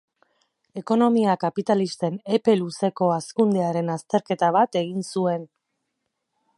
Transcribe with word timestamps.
Ekonomia 0.81 1.35
kapitalisten 1.43 2.17
epe 2.39 2.57
luzeko 2.63 3.11
hazkundearen 3.17 3.93
azterketa 3.97 4.51
bat 4.57 4.83
egin 4.85 5.09
zuen. 5.15 5.47